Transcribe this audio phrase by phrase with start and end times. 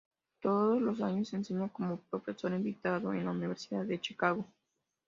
[0.41, 4.45] Todos los años enseña, como profesor invitado, en la Universidad de Chicago.